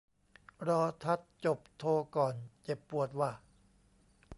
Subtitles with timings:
[0.67, 1.83] รอทัดจบโท
[2.15, 3.31] ก่อน เจ็บปวดว่ะ